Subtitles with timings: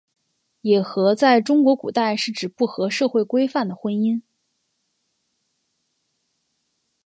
[0.63, 4.23] 野合在中国古代是指不合社会规范的婚姻。